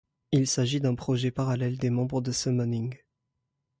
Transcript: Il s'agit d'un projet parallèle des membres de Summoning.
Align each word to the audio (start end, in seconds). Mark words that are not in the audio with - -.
Il 0.31 0.47
s'agit 0.47 0.79
d'un 0.79 0.95
projet 0.95 1.29
parallèle 1.29 1.77
des 1.77 1.91
membres 1.91 2.21
de 2.21 2.31
Summoning. 2.31 2.97